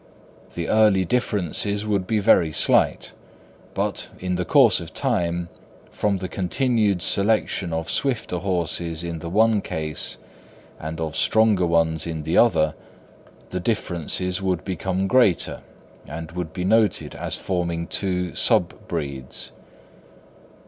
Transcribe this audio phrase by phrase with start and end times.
[0.55, 3.13] The early differences would be very slight;
[3.75, 5.47] but, in the course of time,
[5.91, 10.17] from the continued selection of swifter horses in the one case,
[10.79, 12.73] and of stronger ones in the other,
[13.51, 15.61] the differences would become greater,
[16.07, 19.51] and would be noted as forming two sub breeds.